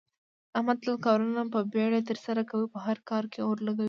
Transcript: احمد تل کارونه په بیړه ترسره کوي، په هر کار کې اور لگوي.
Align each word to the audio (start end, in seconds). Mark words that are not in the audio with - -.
احمد 0.57 0.77
تل 0.83 0.95
کارونه 1.05 1.41
په 1.53 1.59
بیړه 1.73 1.99
ترسره 2.09 2.41
کوي، 2.49 2.67
په 2.73 2.79
هر 2.85 2.97
کار 3.09 3.23
کې 3.33 3.39
اور 3.47 3.57
لگوي. 3.67 3.79